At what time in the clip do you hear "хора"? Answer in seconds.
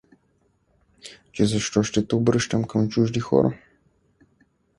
3.19-3.57